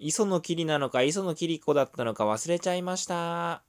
[0.00, 3.67] 磯の霧なのか磯野桐子だったのか忘れちゃいました。